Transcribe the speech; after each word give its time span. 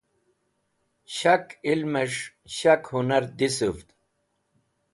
Shak 1.15 1.47
ilmẽs̃h 1.71 2.23
shak 2.55 2.83
hũnar 2.91 3.23
dhisũvd. 3.37 3.87